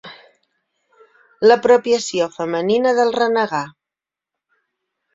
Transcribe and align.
L'apropiació 1.51 2.31
femenina 2.39 2.97
del 3.03 3.15
renegar. 3.21 3.65